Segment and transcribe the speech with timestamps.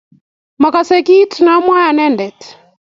[0.61, 2.41] Mekase kiit ne amwai anendet